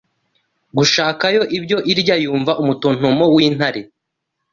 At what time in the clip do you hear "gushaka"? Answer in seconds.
0.77-1.25